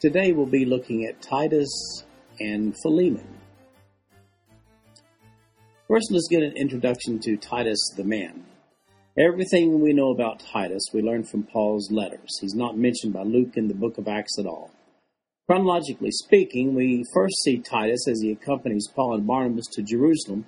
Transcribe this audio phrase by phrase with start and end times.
[0.00, 2.04] Today we'll be looking at Titus
[2.38, 3.26] and Philemon.
[5.88, 8.44] First, let's get an introduction to Titus the man.
[9.18, 12.38] Everything we know about Titus we learn from Paul's letters.
[12.40, 14.70] He's not mentioned by Luke in the book of Acts at all.
[15.48, 20.46] Chronologically speaking, we first see Titus as he accompanies Paul and Barnabas to Jerusalem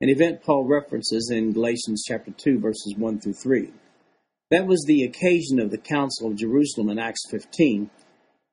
[0.00, 3.72] an event Paul references in Galatians chapter 2 verses 1 through 3.
[4.50, 7.90] That was the occasion of the Council of Jerusalem in Acts 15.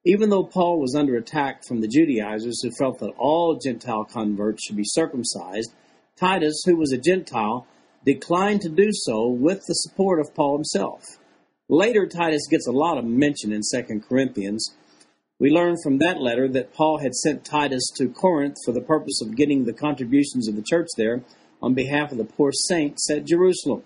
[0.06, 4.64] Even though Paul was under attack from the Judaizers who felt that all Gentile converts
[4.64, 5.74] should be circumcised,
[6.16, 7.66] Titus, who was a Gentile,
[8.06, 11.02] declined to do so with the support of Paul himself.
[11.68, 14.76] Later, Titus gets a lot of mention in 2 Corinthians.
[15.40, 19.22] We learn from that letter that Paul had sent Titus to Corinth for the purpose
[19.22, 21.24] of getting the contributions of the church there
[21.64, 23.82] on behalf of the poor saints at Jerusalem.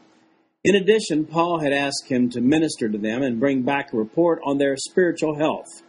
[0.65, 4.41] In addition, Paul had asked him to minister to them and bring back a report
[4.43, 5.81] on their spiritual health.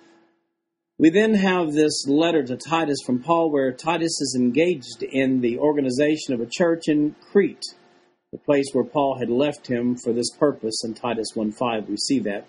[1.01, 5.59] We then have this letter to Titus from Paul where Titus is engaged in the
[5.59, 7.65] organization of a church in Crete,
[8.33, 12.19] the place where Paul had left him for this purpose in Titus 1:5 we see
[12.19, 12.47] that.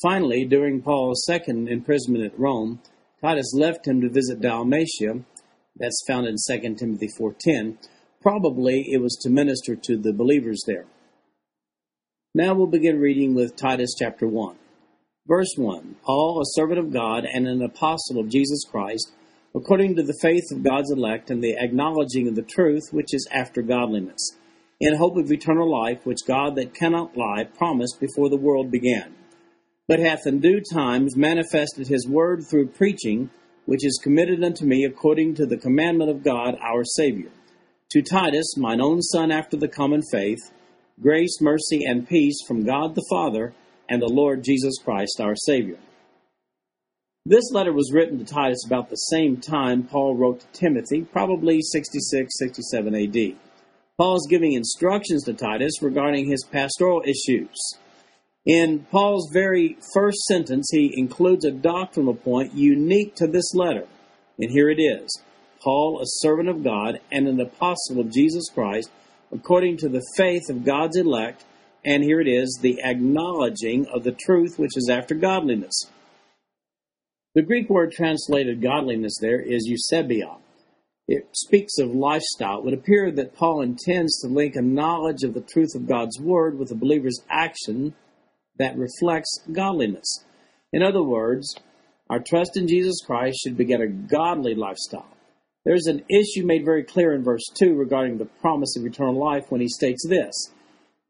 [0.00, 2.80] Finally, during Paul's second imprisonment at Rome,
[3.20, 5.24] Titus left him to visit Dalmatia.
[5.74, 7.78] That's found in 2 Timothy 4:10.
[8.20, 10.86] Probably it was to minister to the believers there.
[12.32, 14.56] Now we'll begin reading with Titus chapter 1.
[15.26, 19.12] Verse 1 Paul, a servant of God and an apostle of Jesus Christ,
[19.54, 23.28] according to the faith of God's elect and the acknowledging of the truth which is
[23.32, 24.36] after godliness,
[24.80, 29.14] in hope of eternal life, which God that cannot lie promised before the world began
[29.88, 33.30] but hath in due times manifested his word through preaching,
[33.66, 37.30] which is committed unto me according to the commandment of God our Saviour.
[37.90, 40.40] To Titus, mine own son after the common faith,
[41.00, 43.54] grace, mercy, and peace from God the Father
[43.88, 45.78] and the Lord Jesus Christ our Saviour.
[47.24, 51.60] This letter was written to Titus about the same time Paul wrote to Timothy, probably
[51.60, 53.36] 66 67 AD.
[53.98, 57.56] Paul is giving instructions to Titus regarding his pastoral issues.
[58.44, 63.88] In Paul's very first sentence, he includes a doctrinal point unique to this letter.
[64.38, 65.20] And here it is
[65.60, 68.90] Paul, a servant of God and an apostle of Jesus Christ,
[69.32, 71.44] according to the faith of God's elect.
[71.86, 75.88] And here it is the acknowledging of the truth which is after godliness.
[77.36, 80.38] The Greek word translated godliness there is eusebia.
[81.06, 82.58] It speaks of lifestyle.
[82.58, 86.18] It would appear that Paul intends to link a knowledge of the truth of God's
[86.18, 87.94] word with a believer's action
[88.58, 90.24] that reflects godliness.
[90.72, 91.54] In other words,
[92.10, 95.06] our trust in Jesus Christ should beget a godly lifestyle.
[95.64, 99.44] There's an issue made very clear in verse 2 regarding the promise of eternal life
[99.50, 100.50] when he states this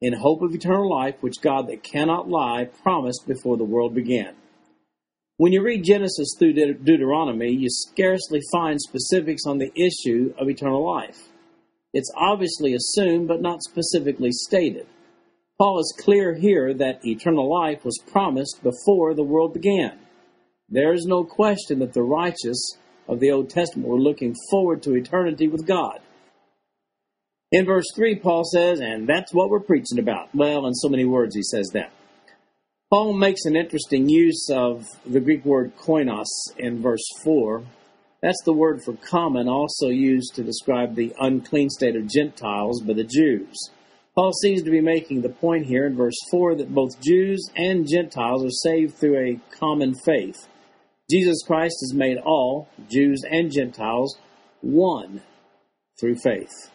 [0.07, 4.37] In hope of eternal life, which God that cannot lie promised before the world began.
[5.37, 10.49] When you read Genesis through De- Deuteronomy, you scarcely find specifics on the issue of
[10.49, 11.19] eternal life.
[11.93, 14.87] It's obviously assumed but not specifically stated.
[15.59, 19.99] Paul is clear here that eternal life was promised before the world began.
[20.69, 22.77] There is no question that the righteous
[23.09, 25.99] of the Old Testament were looking forward to eternity with God.
[27.53, 30.35] In verse 3, Paul says, and that's what we're preaching about.
[30.35, 31.93] Well, in so many words, he says that.
[32.91, 36.27] Paul makes an interesting use of the Greek word koinos
[36.57, 37.63] in verse 4.
[38.21, 42.95] That's the word for common, also used to describe the unclean state of Gentiles by
[42.95, 43.55] the Jews.
[44.17, 47.89] Paul seems to be making the point here in verse 4 that both Jews and
[47.89, 50.49] Gentiles are saved through a common faith.
[51.09, 54.19] Jesus Christ has made all, Jews and Gentiles,
[54.63, 55.23] one
[56.01, 56.71] through faith.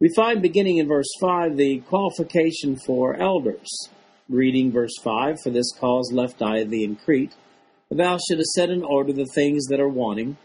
[0.00, 3.68] We find beginning in verse 5 the qualification for elders.
[4.28, 7.34] Reading verse 5 For this cause left I thee in Crete,
[7.88, 10.36] that thou shouldest set in order the things that are wanting,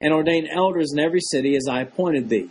[0.00, 2.50] and ordain elders in every city as I appointed thee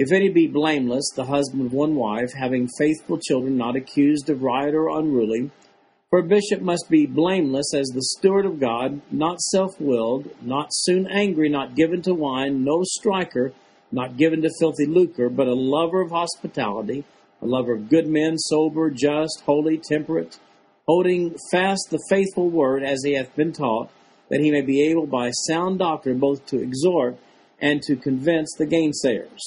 [0.00, 4.44] if any be blameless, the husband of one wife, having faithful children, not accused of
[4.44, 5.50] riot or unruly,
[6.08, 10.68] for a bishop must be blameless as the steward of God, not self willed, not
[10.70, 13.52] soon angry, not given to wine, no striker,
[13.90, 17.04] not given to filthy lucre, but a lover of hospitality,
[17.40, 20.38] a lover of good men, sober, just, holy, temperate.
[20.86, 23.90] holding fast the faithful word as he hath been taught,
[24.30, 27.16] that he may be able by sound doctrine both to exhort
[27.60, 29.38] and to convince the gainsayers.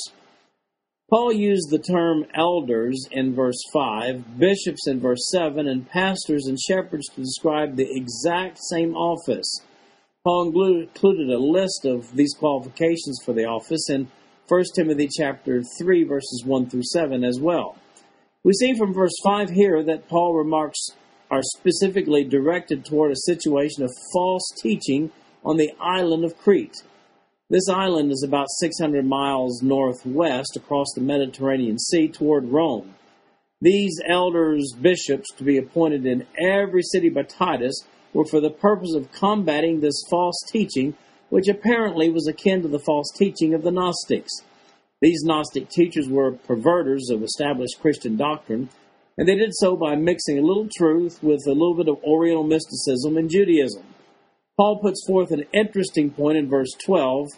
[1.09, 6.57] Paul used the term elders in verse 5, bishops in verse 7, and pastors and
[6.59, 9.61] shepherds to describe the exact same office.
[10.23, 14.07] Paul included a list of these qualifications for the office in
[14.51, 17.77] 1 Timothy chapter 3 verses 1 through 7 as well.
[18.43, 20.89] We see from verse 5 here that Paul remarks
[21.29, 25.09] are specifically directed toward a situation of false teaching
[25.45, 26.83] on the island of Crete.
[27.49, 32.95] This island is about 600 miles northwest across the Mediterranean Sea toward Rome.
[33.61, 38.95] These elders, bishops, to be appointed in every city by Titus, were for the purpose
[38.95, 40.97] of combating this false teaching,
[41.31, 44.43] which apparently was akin to the false teaching of the Gnostics.
[45.01, 48.67] These Gnostic teachers were perverters of established Christian doctrine,
[49.17, 52.43] and they did so by mixing a little truth with a little bit of Oriental
[52.43, 53.83] mysticism and Judaism.
[54.57, 57.29] Paul puts forth an interesting point in verse 12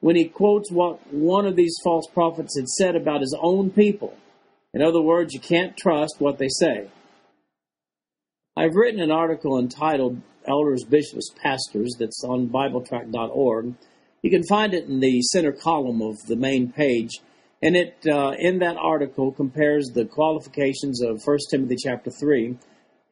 [0.00, 4.12] when he quotes what one of these false prophets had said about his own people.
[4.74, 6.88] In other words, you can't trust what they say.
[8.56, 13.74] I've written an article entitled Elders, Bishops, Pastors that's on BibleTrack.org.
[14.22, 17.20] You can find it in the center column of the main page.
[17.62, 22.56] And it, uh, in that article, compares the qualifications of 1 Timothy chapter 3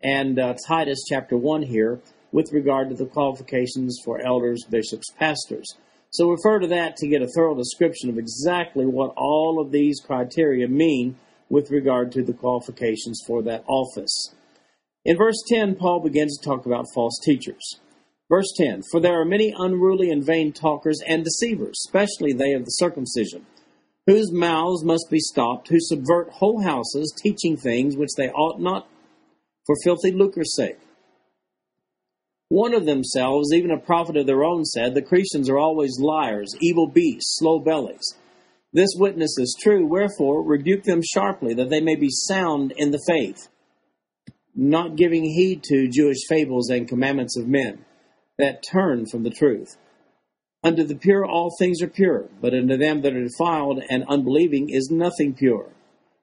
[0.02, 2.00] and uh, Titus chapter 1 here
[2.30, 5.76] with regard to the qualifications for elders, bishops, pastors.
[6.10, 10.00] So refer to that to get a thorough description of exactly what all of these
[10.00, 11.16] criteria mean
[11.48, 14.34] with regard to the qualifications for that office.
[15.04, 17.80] In verse 10, Paul begins to talk about false teachers.
[18.30, 22.64] Verse 10 For there are many unruly and vain talkers and deceivers, especially they of
[22.64, 23.44] the circumcision,
[24.06, 28.88] whose mouths must be stopped, who subvert whole houses, teaching things which they ought not
[29.66, 30.78] for filthy lucre's sake.
[32.48, 36.54] One of themselves, even a prophet of their own, said, The Cretians are always liars,
[36.60, 38.14] evil beasts, slow bellies.
[38.72, 43.02] This witness is true, wherefore rebuke them sharply, that they may be sound in the
[43.06, 43.48] faith,
[44.54, 47.84] not giving heed to Jewish fables and commandments of men
[48.38, 49.76] that turn from the truth.
[50.62, 54.70] Unto the pure all things are pure, but unto them that are defiled and unbelieving
[54.70, 55.68] is nothing pure.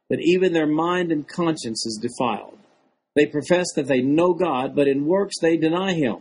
[0.10, 2.58] But even their mind and conscience is defiled.
[3.16, 6.18] They profess that they know God, but in works they deny him,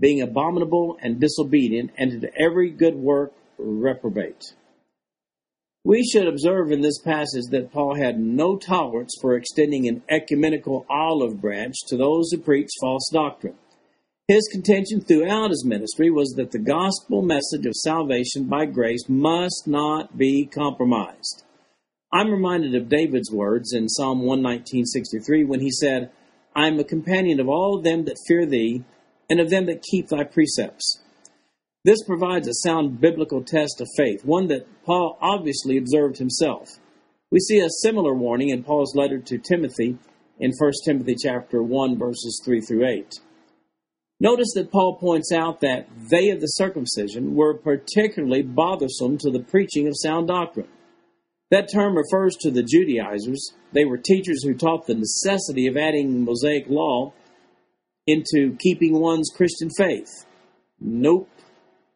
[0.00, 4.54] being abominable and disobedient, and to every good work reprobate.
[5.88, 10.84] We should observe in this passage that Paul had no tolerance for extending an ecumenical
[10.90, 13.54] olive branch to those who preach false doctrine.
[14.26, 19.66] His contention throughout his ministry was that the gospel message of salvation by grace must
[19.66, 21.44] not be compromised.
[22.12, 26.10] I'm reminded of David's words in Psalm 119:63 when he said,
[26.54, 28.84] I am a companion of all them that fear thee,
[29.30, 31.00] and of them that keep thy precepts.
[31.84, 36.68] This provides a sound biblical test of faith, one that Paul obviously observed himself.
[37.30, 39.98] We see a similar warning in Paul's letter to Timothy
[40.40, 43.20] in 1 Timothy chapter 1 verses 3 through 8.
[44.20, 49.44] Notice that Paul points out that they of the circumcision were particularly bothersome to the
[49.44, 50.68] preaching of sound doctrine.
[51.50, 53.52] That term refers to the Judaizers.
[53.72, 57.12] They were teachers who taught the necessity of adding Mosaic law
[58.06, 60.08] into keeping one's Christian faith.
[60.80, 61.28] Nope.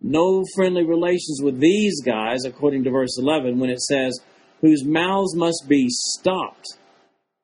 [0.02, 4.18] No friendly relations with these guys, according to verse 11, when it says,
[4.60, 6.76] whose mouths must be stopped.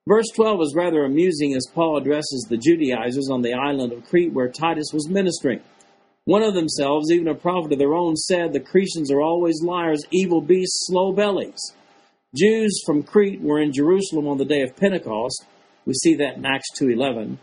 [0.08, 4.32] Verse 12 is rather amusing as Paul addresses the Judaizers on the island of Crete
[4.32, 5.60] where Titus was ministering.
[6.24, 10.04] One of themselves, even a prophet of their own, said the Cretans are always liars,
[10.10, 11.74] evil beasts, slow bellies.
[12.34, 15.46] Jews from Crete were in Jerusalem on the day of Pentecost.
[15.86, 17.38] We see that in Acts 2:11.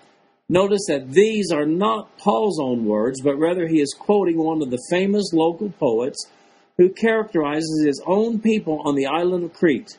[0.48, 4.70] Notice that these are not Paul's own words, but rather he is quoting one of
[4.70, 6.30] the famous local poets
[6.78, 9.98] who characterizes his own people on the island of Crete.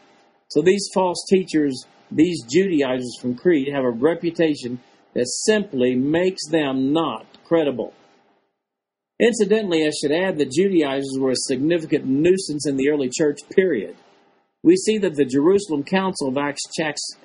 [0.49, 4.79] So these false teachers, these Judaizers from Crete, have a reputation
[5.15, 7.93] that simply makes them not credible.
[9.19, 13.97] Incidentally, I should add that Judaizers were a significant nuisance in the early church period
[14.67, 16.61] we see that the Jerusalem Council of Acts,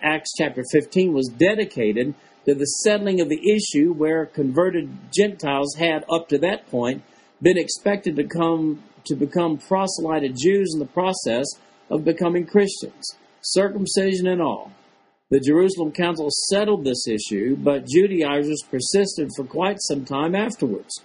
[0.03, 2.13] Acts chapter 15 was dedicated
[2.45, 7.03] to the settling of the issue where converted Gentiles had, up to that point,
[7.41, 11.45] been expected to come to become proselyted Jews in the process
[11.89, 14.71] of becoming Christians, circumcision and all.
[15.29, 21.01] The Jerusalem Council settled this issue, but Judaizers persisted for quite some time afterwards.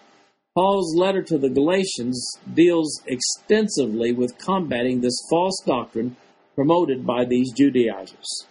[0.55, 6.17] Paul's letter to the Galatians deals extensively with combating this false doctrine
[6.55, 8.47] promoted by these Judaizers.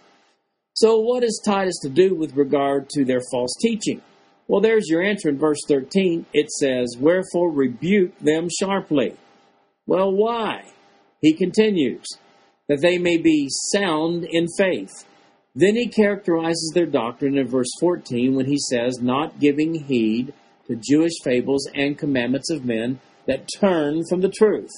[0.76, 4.02] So, what is Titus to do with regard to their false teaching?
[4.46, 6.26] Well, there's your answer in verse 13.
[6.34, 9.16] It says, Wherefore rebuke them sharply.
[9.86, 10.64] Well, why?
[11.22, 12.04] He continues,
[12.68, 14.92] that they may be sound in faith.
[15.54, 20.34] Then he characterizes their doctrine in verse 14 when he says, Not giving heed
[20.66, 24.72] to Jewish fables and commandments of men that turn from the truth.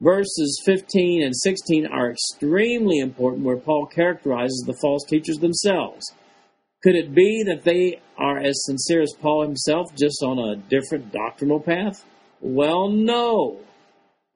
[0.00, 6.12] Verses 15 and 16 are extremely important where Paul characterizes the false teachers themselves.
[6.82, 11.12] Could it be that they are as sincere as Paul himself, just on a different
[11.12, 12.04] doctrinal path?
[12.40, 13.60] Well, no.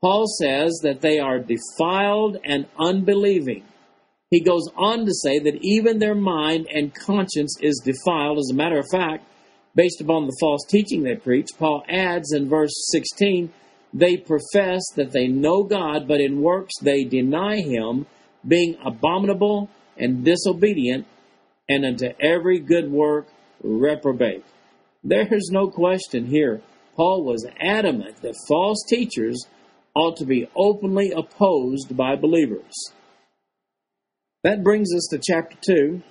[0.00, 3.64] Paul says that they are defiled and unbelieving.
[4.30, 8.38] He goes on to say that even their mind and conscience is defiled.
[8.38, 9.26] As a matter of fact,
[9.74, 13.52] based upon the false teaching they preach, Paul adds in verse 16,
[13.92, 18.06] they profess that they know God, but in works they deny him,
[18.46, 21.06] being abominable and disobedient,
[21.68, 23.28] and unto every good work
[23.62, 24.44] reprobate.
[25.02, 26.62] There's no question here.
[26.96, 29.46] Paul was adamant that false teachers
[29.94, 32.72] ought to be openly opposed by believers.
[34.44, 36.02] That brings us to chapter 2,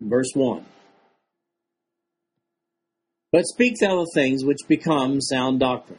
[0.00, 0.64] verse 1.
[3.30, 5.98] But speak thou the things which become sound doctrine,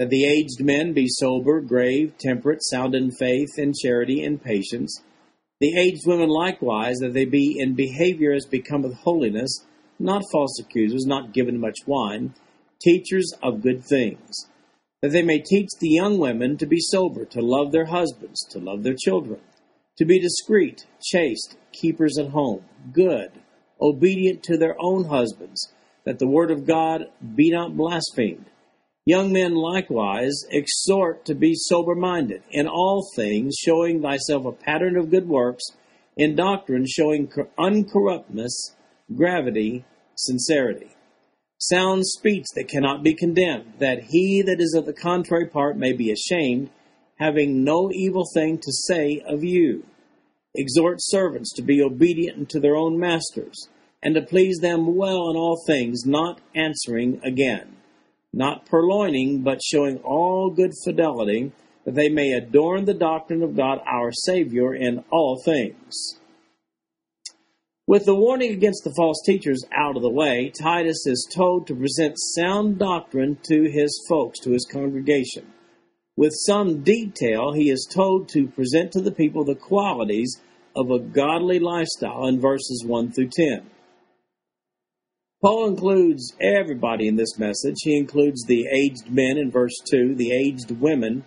[0.00, 5.02] that the aged men be sober, grave, temperate, sound in faith, in charity, in patience
[5.60, 9.66] the aged women likewise, that they be in behavior as becometh holiness,
[9.98, 12.32] not false accusers, not given much wine,
[12.80, 14.46] teachers of good things,
[15.02, 18.58] that they may teach the young women to be sober, to love their husbands, to
[18.58, 19.38] love their children,
[19.98, 22.64] to be discreet, chaste, keepers at home,
[22.94, 23.30] good,
[23.82, 25.70] obedient to their own husbands,
[26.06, 27.04] that the word of God
[27.34, 28.46] be not blasphemed.
[29.10, 34.96] Young men likewise exhort to be sober minded in all things, showing thyself a pattern
[34.96, 35.64] of good works,
[36.16, 37.26] in doctrine showing
[37.58, 38.76] uncorruptness,
[39.16, 40.90] gravity, sincerity.
[41.58, 45.92] Sound speech that cannot be condemned, that he that is of the contrary part may
[45.92, 46.70] be ashamed,
[47.18, 49.84] having no evil thing to say of you.
[50.54, 53.68] Exhort servants to be obedient unto their own masters,
[54.04, 57.74] and to please them well in all things, not answering again
[58.32, 61.52] not purloining, but showing all good fidelity,
[61.84, 66.18] that they may adorn the doctrine of God our Savior in all things.
[67.86, 71.74] With the warning against the false teachers out of the way, Titus is told to
[71.74, 75.46] present sound doctrine to his folks, to his congregation.
[76.16, 80.40] With some detail, he is told to present to the people the qualities
[80.76, 83.68] of a godly lifestyle in verses 1 through 10.
[85.42, 87.76] Paul includes everybody in this message.
[87.82, 91.24] He includes the aged men in verse 2, the aged women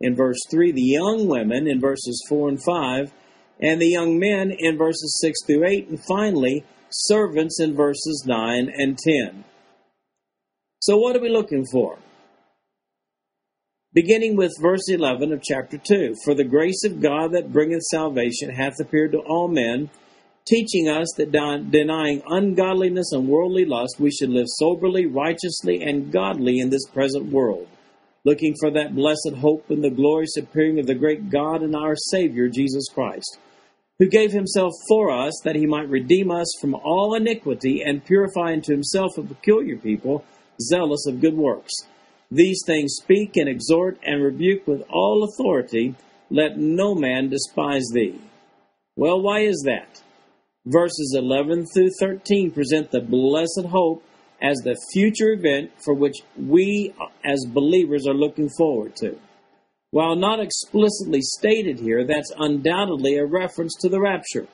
[0.00, 3.12] in verse 3, the young women in verses 4 and 5,
[3.60, 8.70] and the young men in verses 6 through 8, and finally, servants in verses 9
[8.74, 9.44] and 10.
[10.80, 11.98] So, what are we looking for?
[13.94, 18.50] Beginning with verse 11 of chapter 2 For the grace of God that bringeth salvation
[18.50, 19.88] hath appeared to all men
[20.46, 21.32] teaching us that
[21.70, 27.32] denying ungodliness and worldly lust, we should live soberly, righteously, and godly in this present
[27.32, 27.66] world,
[28.24, 31.96] looking for that blessed hope and the glorious appearing of the great God and our
[31.96, 33.38] Savior, Jesus Christ,
[33.98, 38.52] who gave himself for us that he might redeem us from all iniquity and purify
[38.52, 40.24] unto himself a peculiar people,
[40.60, 41.72] zealous of good works.
[42.30, 45.94] These things speak and exhort and rebuke with all authority.
[46.30, 48.20] Let no man despise thee.
[48.96, 50.02] Well, why is that?
[50.66, 54.02] Verses 11 through 13 present the blessed hope
[54.42, 56.94] as the future event for which we
[57.24, 59.18] as believers are looking forward to.
[59.90, 64.48] While not explicitly stated here, that's undoubtedly a reference to the rapture.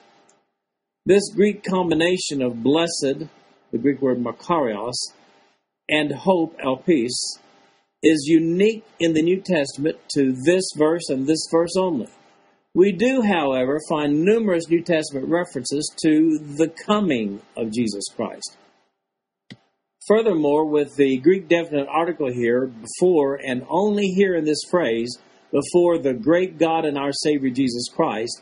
[1.07, 3.27] This Greek combination of blessed,
[3.73, 4.95] the Greek word makarios,
[5.89, 7.39] and hope, elpis,
[8.03, 12.09] is unique in the New Testament to this verse and this verse only.
[12.75, 18.57] We do, however, find numerous New Testament references to the coming of Jesus Christ.
[20.07, 25.19] Furthermore, with the Greek definite article here, before and only here in this phrase,
[25.51, 28.41] before the great God and our Savior Jesus Christ,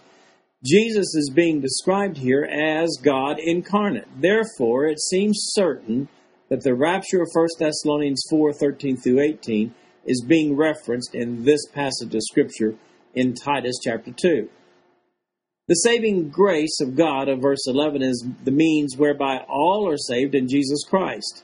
[0.62, 4.08] Jesus is being described here as God incarnate.
[4.20, 6.08] Therefore, it seems certain
[6.50, 11.66] that the rapture of 1 Thessalonians 4 13 through 18 is being referenced in this
[11.72, 12.74] passage of Scripture
[13.18, 14.48] in Titus chapter 2.
[15.66, 20.36] The saving grace of God of verse 11 is the means whereby all are saved
[20.36, 21.42] in Jesus Christ.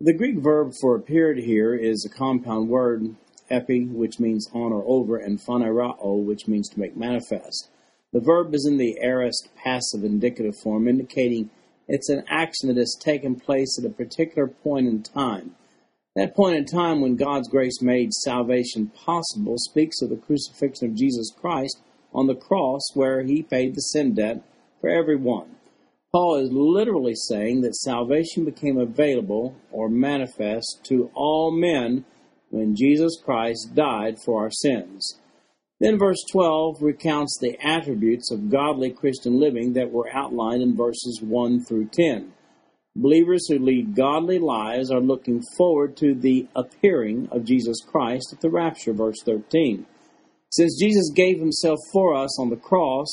[0.00, 3.16] The Greek verb for appeared here is a compound word,
[3.48, 7.70] epi, which means on or over, and phanerao, which means to make manifest.
[8.12, 11.48] The verb is in the aorist passive indicative form, indicating
[11.88, 15.54] it's an action that has taken place at a particular point in time.
[16.18, 20.96] That point in time when God's grace made salvation possible speaks of the crucifixion of
[20.96, 21.80] Jesus Christ
[22.12, 24.42] on the cross where he paid the sin debt
[24.80, 25.54] for everyone.
[26.10, 32.04] Paul is literally saying that salvation became available or manifest to all men
[32.50, 35.20] when Jesus Christ died for our sins.
[35.78, 41.20] Then verse 12 recounts the attributes of godly Christian living that were outlined in verses
[41.22, 42.32] 1 through 10.
[43.00, 48.40] Believers who lead godly lives are looking forward to the appearing of Jesus Christ at
[48.40, 49.86] the rapture, verse 13.
[50.50, 53.06] Since Jesus gave himself for us on the cross,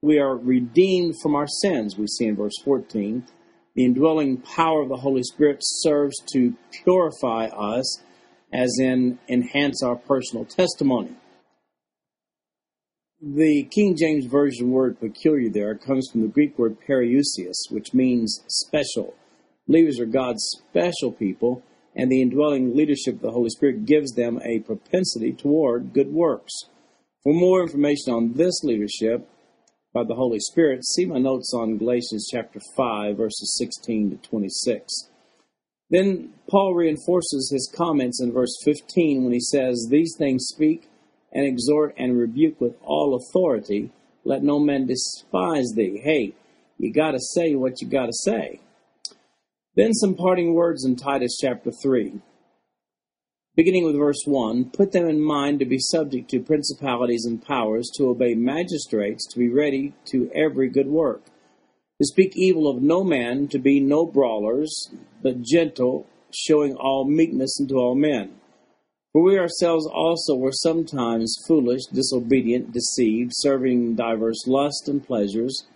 [0.00, 3.26] we are redeemed from our sins, we see in verse 14.
[3.74, 8.00] The indwelling power of the Holy Spirit serves to purify us,
[8.52, 11.16] as in enhance our personal testimony.
[13.22, 18.42] The King James Version word peculiar there comes from the Greek word periousios, which means
[18.48, 19.14] special.
[19.68, 21.62] Believers are God's special people,
[21.94, 26.54] and the indwelling leadership of the Holy Spirit gives them a propensity toward good works.
[27.22, 29.28] For more information on this leadership,
[29.92, 35.10] by the Holy Spirit, see my notes on Galatians chapter 5, verses 16 to 26.
[35.90, 40.89] Then Paul reinforces his comments in verse 15 when he says, These things speak
[41.32, 43.92] and exhort and rebuke with all authority.
[44.24, 46.00] Let no man despise thee.
[46.02, 46.34] Hey,
[46.78, 48.60] you got to say what you got to say.
[49.76, 52.20] Then some parting words in Titus chapter 3
[53.60, 57.90] beginning with verse 1 Put them in mind to be subject to principalities and powers,
[57.96, 61.22] to obey magistrates, to be ready to every good work,
[62.00, 64.90] to speak evil of no man, to be no brawlers,
[65.22, 68.39] but gentle, showing all meekness unto all men.
[69.12, 75.66] For we ourselves also were sometimes foolish, disobedient, deceived, serving diverse lusts and pleasures,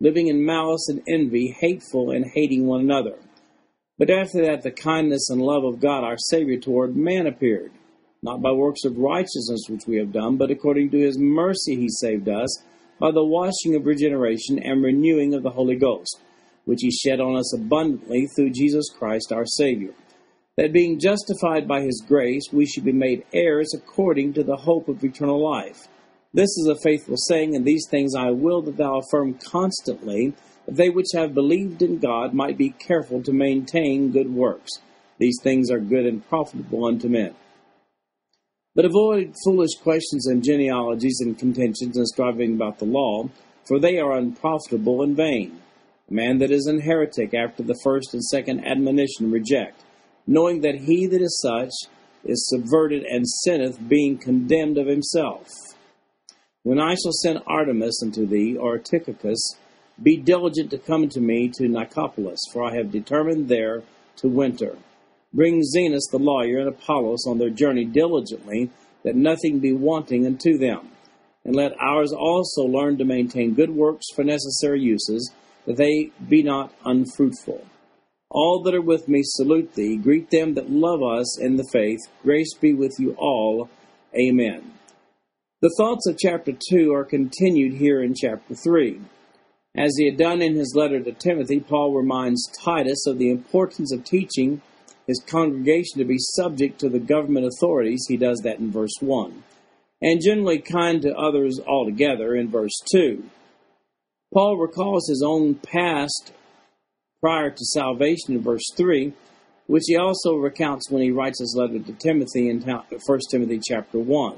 [0.00, 3.16] living in malice and envy, hateful and hating one another.
[3.96, 7.70] But after that, the kindness and love of God our Savior toward man appeared,
[8.22, 11.88] not by works of righteousness which we have done, but according to his mercy he
[11.88, 12.62] saved us,
[12.98, 16.20] by the washing of regeneration and renewing of the Holy Ghost,
[16.64, 19.94] which he shed on us abundantly through Jesus Christ our Savior.
[20.60, 24.88] That being justified by his grace, we should be made heirs according to the hope
[24.88, 25.88] of eternal life.
[26.34, 30.34] This is a faithful saying, and these things I will that thou affirm constantly
[30.66, 34.70] that they which have believed in God might be careful to maintain good works.
[35.18, 37.34] These things are good and profitable unto men.
[38.74, 43.30] But avoid foolish questions and genealogies and contentions and striving about the law,
[43.66, 45.62] for they are unprofitable and vain.
[46.10, 49.84] A man that is an heretic after the first and second admonition reject,
[50.30, 51.72] knowing that he that is such
[52.22, 55.48] is subverted and sinneth, being condemned of himself.
[56.62, 59.56] When I shall send Artemas unto thee, or Tychicus,
[60.00, 63.82] be diligent to come to me to Nicopolis, for I have determined there
[64.18, 64.78] to winter.
[65.34, 68.70] Bring Zenas the lawyer and Apollos on their journey diligently,
[69.02, 70.90] that nothing be wanting unto them.
[71.44, 75.32] And let ours also learn to maintain good works for necessary uses,
[75.66, 77.66] that they be not unfruitful.
[78.30, 79.96] All that are with me salute thee.
[79.96, 81.98] Greet them that love us in the faith.
[82.22, 83.68] Grace be with you all.
[84.14, 84.72] Amen.
[85.60, 89.00] The thoughts of chapter 2 are continued here in chapter 3.
[89.76, 93.92] As he had done in his letter to Timothy, Paul reminds Titus of the importance
[93.92, 94.62] of teaching
[95.06, 98.06] his congregation to be subject to the government authorities.
[98.08, 99.42] He does that in verse 1.
[100.02, 103.24] And generally kind to others altogether in verse 2.
[104.32, 106.32] Paul recalls his own past
[107.20, 109.12] prior to salvation in verse 3,
[109.66, 113.98] which he also recounts when he writes his letter to Timothy in 1 Timothy chapter
[113.98, 114.36] 1.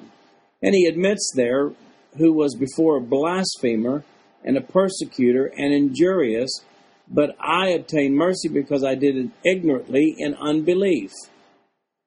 [0.62, 1.72] And he admits there
[2.18, 4.04] who was before a blasphemer
[4.44, 6.50] and a persecutor and injurious,
[7.08, 11.10] but I obtained mercy because I did it ignorantly in unbelief.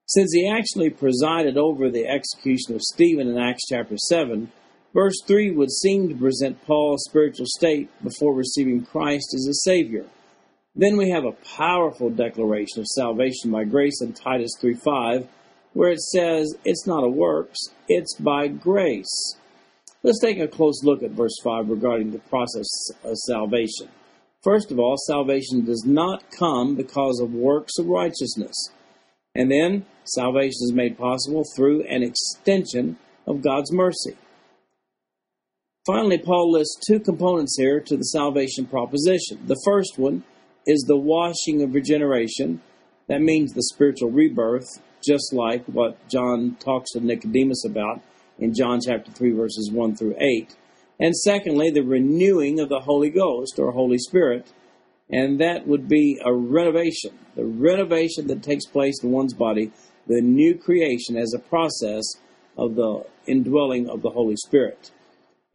[0.08, 4.52] Since he actually presided over the execution of Stephen in Acts chapter 7,
[4.94, 10.06] verse 3 would seem to present Paul's spiritual state before receiving Christ as a Savior.
[10.76, 15.28] Then we have a powerful declaration of salvation by grace in Titus 3:5,
[15.74, 17.58] where it says, It's not a works,
[17.88, 19.36] it's by grace.
[20.04, 22.68] Let's take a close look at verse 5 regarding the process
[23.04, 23.88] of salvation.
[24.44, 28.54] First of all, salvation does not come because of works of righteousness.
[29.34, 34.16] And then, salvation is made possible through an extension of God's mercy.
[35.88, 39.40] Finally, Paul lists two components here to the salvation proposition.
[39.48, 40.24] The first one
[40.65, 42.62] is the washing of regeneration.
[43.08, 44.67] That means the spiritual rebirth,
[45.06, 48.01] just like what John talks to Nicodemus about
[48.39, 50.56] in John chapter 3, verses 1 through 8.
[50.99, 54.51] And secondly, the renewing of the Holy Ghost or Holy Spirit.
[55.10, 59.71] And that would be a renovation, the renovation that takes place in one's body,
[60.08, 62.04] the new creation as a process
[62.58, 64.91] of the indwelling of the Holy Spirit.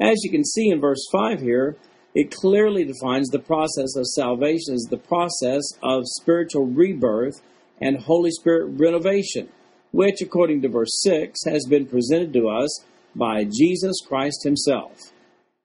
[0.01, 1.77] As you can see in verse 5 here,
[2.15, 7.41] it clearly defines the process of salvation as the process of spiritual rebirth
[7.81, 9.49] and Holy Spirit renovation,
[9.93, 15.13] which, according to verse 6, has been presented to us by Jesus Christ Himself.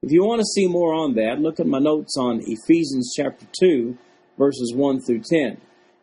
[0.01, 3.47] If you want to see more on that, look at my notes on Ephesians chapter
[3.59, 3.97] 2,
[4.37, 5.59] verses 1 through 10.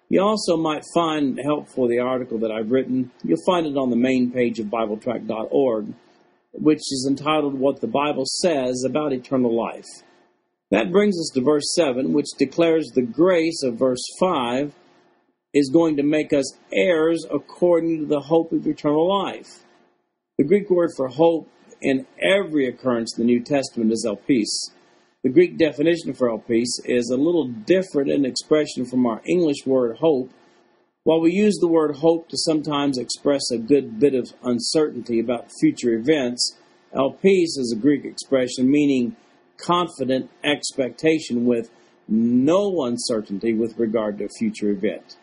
[0.08, 3.12] You also might find helpful the article that I've written.
[3.22, 5.94] You'll find it on the main page of BibleTrack.org,
[6.52, 9.86] which is entitled What the Bible Says About Eternal Life.
[10.72, 14.74] That brings us to verse 7, which declares the grace of verse 5
[15.52, 19.64] is going to make us heirs according to the hope of eternal life.
[20.38, 21.46] The Greek word for hope
[21.82, 24.72] in every occurrence in the New Testament is elpis.
[25.22, 29.98] The Greek definition for elpis is a little different in expression from our English word
[29.98, 30.30] hope.
[31.04, 35.50] While we use the word hope to sometimes express a good bit of uncertainty about
[35.60, 36.56] future events,
[36.96, 39.16] elpis is a Greek expression meaning
[39.62, 41.70] confident expectation with
[42.08, 45.16] no uncertainty with regard to a future event.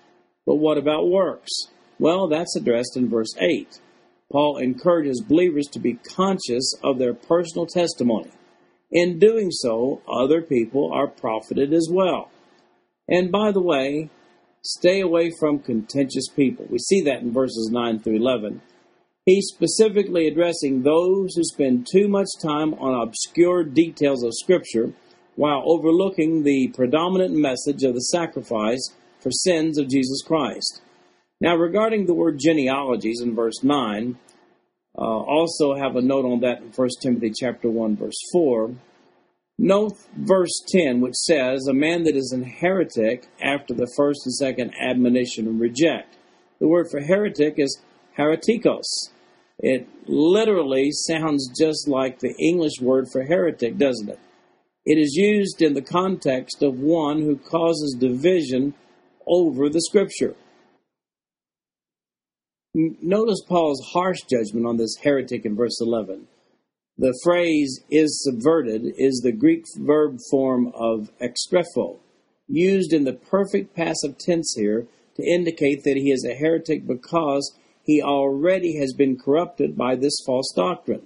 [0.45, 1.51] But what about works?
[1.99, 3.79] Well, that's addressed in verse 8.
[4.31, 8.31] Paul encourages believers to be conscious of their personal testimony.
[8.91, 12.31] In doing so, other people are profited as well.
[13.07, 14.09] And by the way,
[14.63, 16.65] stay away from contentious people.
[16.69, 18.61] We see that in verses 9 through 11.
[19.29, 24.91] He's specifically addressing those who spend too much time on obscure details of Scripture
[25.35, 28.81] while overlooking the predominant message of the sacrifice
[29.19, 30.81] for sins of Jesus Christ.
[31.39, 34.17] Now, regarding the word genealogies in verse 9,
[34.97, 38.73] uh, also have a note on that in 1 Timothy chapter 1, verse 4.
[39.59, 44.33] Note verse 10, which says, A man that is an heretic after the first and
[44.33, 46.17] second admonition reject.
[46.59, 47.79] The word for heretic is
[48.17, 49.11] heretikos.
[49.59, 54.19] It literally sounds just like the English word for heretic, doesn't it?
[54.85, 58.73] It is used in the context of one who causes division
[59.27, 60.35] over the scripture.
[62.73, 66.27] Notice Paul's harsh judgment on this heretic in verse 11.
[66.97, 71.97] The phrase is subverted is the Greek verb form of ekstrepho,
[72.47, 77.57] used in the perfect passive tense here to indicate that he is a heretic because
[77.89, 81.01] he already has been corrupted by this false doctrine.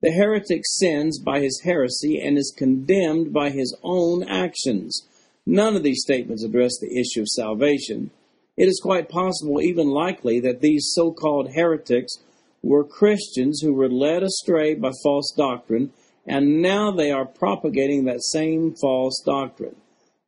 [0.00, 5.06] The heretic sins by his heresy and is condemned by his own actions.
[5.44, 8.10] None of these statements address the issue of salvation.
[8.56, 12.16] It is quite possible, even likely, that these so called heretics
[12.62, 15.92] were Christians who were led astray by false doctrine,
[16.26, 19.76] and now they are propagating that same false doctrine.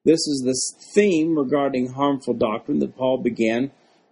[0.05, 3.71] This is the theme regarding harmful doctrine that Paul began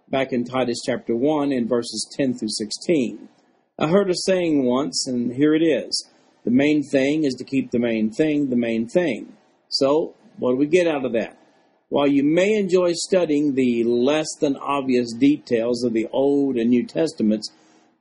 [0.09, 3.27] back in Titus chapter 1 in verses 10 through 16.
[3.79, 6.09] I heard a saying once, and here it is
[6.43, 9.35] the main thing is to keep the main thing the main thing.
[9.67, 11.37] So, what do we get out of that?
[11.89, 16.85] While you may enjoy studying the less than obvious details of the Old and New
[16.85, 17.51] Testaments,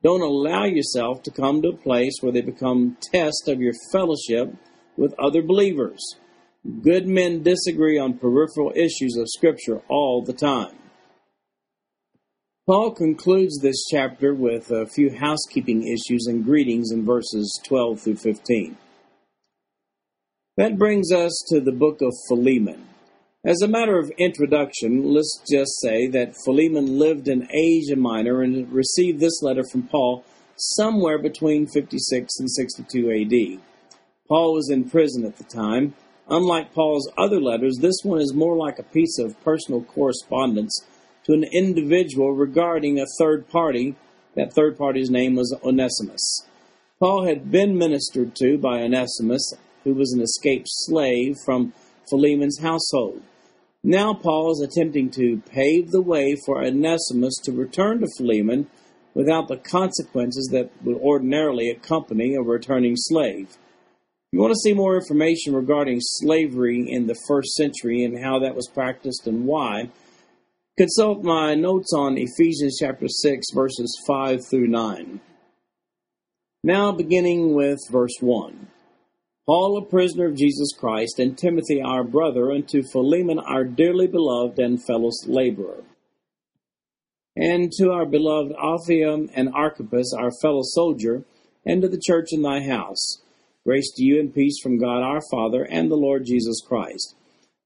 [0.03, 4.55] don't allow yourself to come to a place where they become test of your fellowship
[4.97, 6.01] with other believers.
[6.83, 10.77] Good men disagree on peripheral issues of Scripture all the time.
[12.67, 18.17] Paul concludes this chapter with a few housekeeping issues and greetings in verses 12 through
[18.17, 18.79] 15.
[20.57, 22.87] That brings us to the book of Philemon.
[23.45, 28.73] As a matter of introduction, let's just say that Philemon lived in Asia Minor and
[28.73, 30.25] received this letter from Paul
[30.57, 33.61] somewhere between 56 and 62 AD.
[34.27, 35.97] Paul was in prison at the time.
[36.31, 40.81] Unlike Paul's other letters, this one is more like a piece of personal correspondence
[41.25, 43.97] to an individual regarding a third party.
[44.37, 46.47] That third party's name was Onesimus.
[46.99, 49.53] Paul had been ministered to by Onesimus,
[49.85, 51.73] who was an escaped slave from
[52.09, 53.23] Philemon's household.
[53.83, 58.69] Now Paul is attempting to pave the way for Onesimus to return to Philemon
[59.13, 63.51] without the consequences that would ordinarily accompany a returning slave.
[63.51, 68.39] If you want to see more information regarding slavery in the first century and how
[68.41, 69.91] that was practiced and why,
[70.77, 75.21] Consult my notes on Ephesians chapter 6, verses 5 through 9.
[76.65, 78.67] Now, beginning with verse 1.
[79.47, 84.09] Paul, a prisoner of Jesus Christ, and Timothy, our brother, and to Philemon, our dearly
[84.09, 85.85] beloved and fellow laborer,
[87.37, 91.23] and to our beloved Apphia and Archippus, our fellow soldier,
[91.65, 93.23] and to the church in thy house.
[93.65, 97.15] Grace to you and peace from God our Father and the Lord Jesus Christ.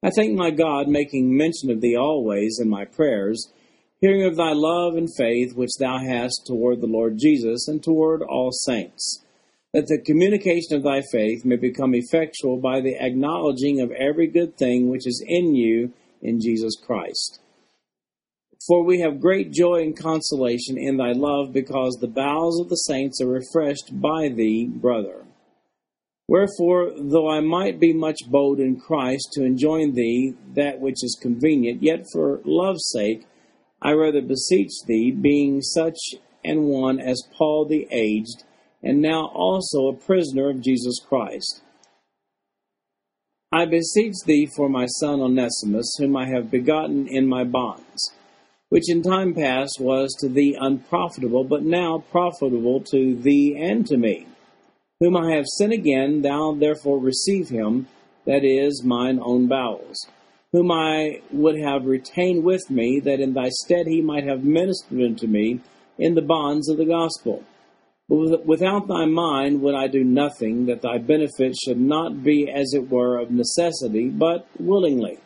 [0.02, 3.52] I thank my God, making mention of thee always in my prayers,
[4.00, 8.22] hearing of thy love and faith which thou hast toward the Lord Jesus and toward
[8.22, 9.24] all saints,
[9.74, 14.56] that the communication of thy faith may become effectual by the acknowledging of every good
[14.56, 17.40] thing which is in you in Jesus Christ.
[18.68, 22.76] For we have great joy and consolation in thy love, because the bowels of the
[22.76, 25.24] saints are refreshed by thee, brother.
[26.28, 31.18] Wherefore, though I might be much bold in Christ to enjoin thee that which is
[31.20, 33.26] convenient, yet for love's sake
[33.80, 35.98] I rather beseech thee, being such
[36.44, 38.44] an one as Paul the aged,
[38.82, 41.62] and now also a prisoner of Jesus Christ.
[43.50, 48.12] I beseech thee for my son Onesimus, whom I have begotten in my bonds
[48.68, 53.96] which in time past was to thee unprofitable, but now profitable to thee and to
[53.96, 54.26] me,
[55.00, 57.86] whom I have sent again, thou therefore receive him,
[58.26, 59.96] that is, mine own bowels,
[60.52, 65.00] whom I would have retained with me, that in thy stead he might have ministered
[65.00, 65.60] unto me
[65.98, 67.44] in the bonds of the gospel.
[68.08, 72.72] But without thy mind would I do nothing, that thy benefit should not be as
[72.74, 75.18] it were of necessity, but willingly.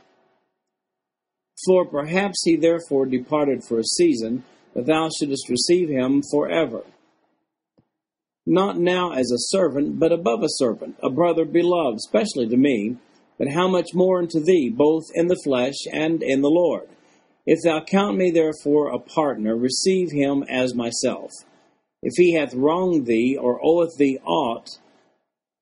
[1.64, 6.82] For perhaps he therefore departed for a season, that thou shouldest receive him for ever.
[8.46, 12.96] Not now as a servant, but above a servant, a brother beloved, especially to me,
[13.38, 16.88] but how much more unto thee, both in the flesh and in the Lord.
[17.46, 21.30] If thou count me therefore a partner, receive him as myself.
[22.02, 24.78] If he hath wronged thee, or oweth thee aught,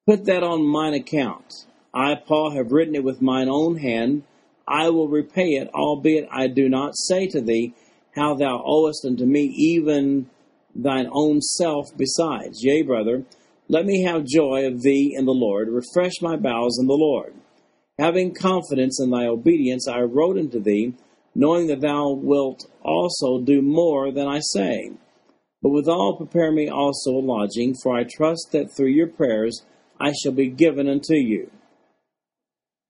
[0.07, 1.67] put that on mine account.
[1.93, 4.23] I, Paul, have written it with mine own hand,
[4.67, 7.75] I will repay it, albeit I do not say to thee
[8.15, 10.31] how thou owest unto me even
[10.75, 12.63] thine own self besides.
[12.63, 13.25] Yea, brother,
[13.69, 17.35] let me have joy of thee in the Lord, refresh my bowels in the Lord.
[17.99, 20.95] Having confidence in thy obedience, I wrote unto thee,
[21.35, 24.93] knowing that thou wilt also do more than I say.
[25.63, 29.65] But withal prepare me also a lodging, for I trust that through your prayers
[30.01, 31.51] I shall be given unto you.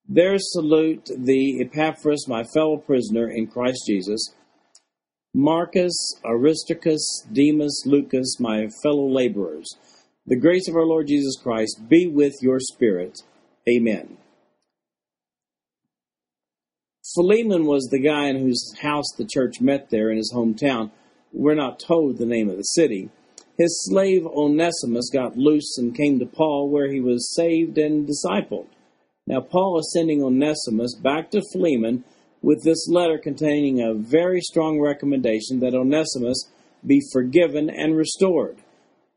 [0.09, 4.35] There salute thee, Epaphras, my fellow prisoner in Christ Jesus,
[5.33, 9.77] Marcus, Aristarchus, Demas, Lucas, my fellow laborers.
[10.27, 13.23] The grace of our Lord Jesus Christ be with your spirit.
[13.69, 14.17] Amen.
[17.15, 20.91] Philemon was the guy in whose house the church met there in his hometown.
[21.33, 23.11] We're not told the name of the city.
[23.57, 28.67] His slave Onesimus got loose and came to Paul, where he was saved and discipled.
[29.29, 32.05] Now, Paul is sending Onesimus back to Philemon
[32.43, 36.49] with this letter containing a very strong recommendation that Onesimus
[36.87, 38.57] be forgiven and restored.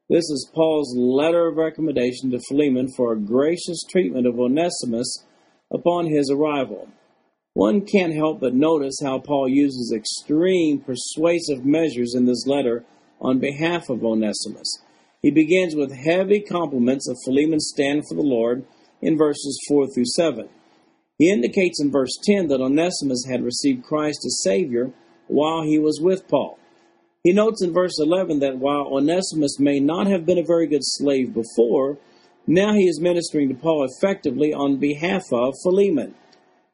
[0.09, 5.25] This is Paul's letter of recommendation to Philemon for a gracious treatment of Onesimus
[5.71, 6.89] upon his arrival.
[7.53, 12.83] One can't help but notice how Paul uses extreme persuasive measures in this letter
[13.21, 14.81] on behalf of Onesimus.
[15.21, 18.65] He begins with heavy compliments of Philemon's stand for the Lord
[19.01, 20.49] in verses 4 through 7.
[21.17, 24.91] He indicates in verse 10 that Onesimus had received Christ as Savior
[25.27, 26.57] while he was with Paul.
[27.23, 30.83] He notes in verse 11 that while Onesimus may not have been a very good
[30.83, 31.97] slave before,
[32.45, 36.15] now he is ministering to Paul effectively on behalf of Philemon.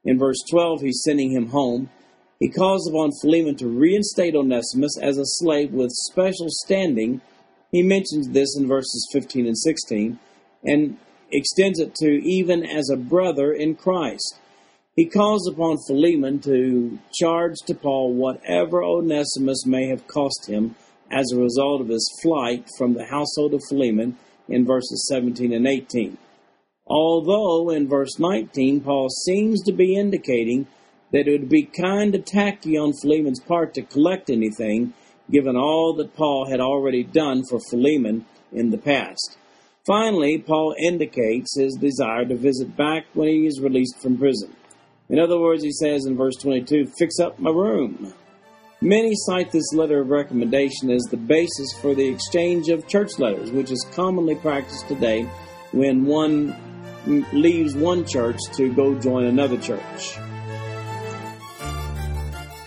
[0.04, 1.90] In verse 12, he's sending him home.
[2.40, 7.22] He calls upon Philemon to reinstate Onesimus as a slave with special standing.
[7.72, 10.20] He mentions this in verses 15 and 16.
[10.64, 10.98] And
[11.32, 14.40] extends it to even as a brother in Christ.
[14.96, 20.76] He calls upon Philemon to charge to Paul whatever Onesimus may have cost him
[21.12, 25.68] as a result of his flight from the household of Philemon in verses 17 and
[25.68, 26.18] 18.
[26.88, 30.68] Although in verse 19, Paul seems to be indicating
[31.12, 34.94] that it would be kind of tacky on Philemon's part to collect anything,
[35.32, 39.38] given all that Paul had already done for Philemon in the past.
[39.90, 44.56] Finally, Paul indicates his desire to visit back when he is released from prison.
[45.10, 48.14] In other words, he says in verse 22, Fix up my room.
[48.82, 53.50] Many cite this letter of recommendation as the basis for the exchange of church letters,
[53.50, 55.24] which is commonly practiced today
[55.72, 56.56] when one
[57.34, 60.20] leaves one church to go join another church.